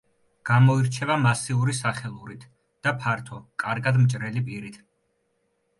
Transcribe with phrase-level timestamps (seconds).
[0.49, 2.49] გამოირჩევა მასიური სახელურით
[2.87, 4.83] და ფართო, კარგად მჭრელი პირით.